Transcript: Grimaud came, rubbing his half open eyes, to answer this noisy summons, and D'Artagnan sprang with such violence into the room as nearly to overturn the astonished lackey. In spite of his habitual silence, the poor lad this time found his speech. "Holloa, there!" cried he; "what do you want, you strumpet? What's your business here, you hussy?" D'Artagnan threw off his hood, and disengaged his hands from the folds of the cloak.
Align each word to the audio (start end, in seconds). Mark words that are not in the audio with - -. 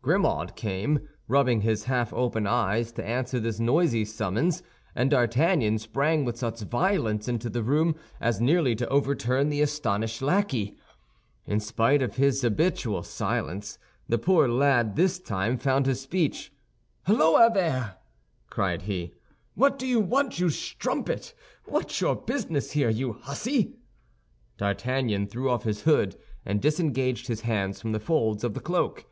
Grimaud 0.00 0.56
came, 0.56 1.06
rubbing 1.28 1.60
his 1.60 1.84
half 1.84 2.10
open 2.14 2.46
eyes, 2.46 2.90
to 2.92 3.04
answer 3.04 3.38
this 3.38 3.60
noisy 3.60 4.06
summons, 4.06 4.62
and 4.94 5.10
D'Artagnan 5.10 5.76
sprang 5.76 6.24
with 6.24 6.38
such 6.38 6.60
violence 6.62 7.28
into 7.28 7.50
the 7.50 7.62
room 7.62 7.94
as 8.18 8.40
nearly 8.40 8.74
to 8.74 8.88
overturn 8.88 9.50
the 9.50 9.60
astonished 9.60 10.22
lackey. 10.22 10.78
In 11.46 11.60
spite 11.60 12.00
of 12.00 12.16
his 12.16 12.40
habitual 12.40 13.02
silence, 13.02 13.78
the 14.08 14.16
poor 14.16 14.48
lad 14.48 14.96
this 14.96 15.18
time 15.18 15.58
found 15.58 15.84
his 15.84 16.00
speech. 16.00 16.54
"Holloa, 17.06 17.50
there!" 17.52 17.96
cried 18.48 18.80
he; 18.80 19.12
"what 19.54 19.78
do 19.78 19.86
you 19.86 20.00
want, 20.00 20.40
you 20.40 20.48
strumpet? 20.48 21.34
What's 21.66 22.00
your 22.00 22.16
business 22.16 22.70
here, 22.72 22.88
you 22.88 23.12
hussy?" 23.12 23.76
D'Artagnan 24.56 25.26
threw 25.26 25.50
off 25.50 25.64
his 25.64 25.82
hood, 25.82 26.16
and 26.46 26.62
disengaged 26.62 27.26
his 27.28 27.42
hands 27.42 27.78
from 27.82 27.92
the 27.92 28.00
folds 28.00 28.42
of 28.42 28.54
the 28.54 28.60
cloak. 28.60 29.04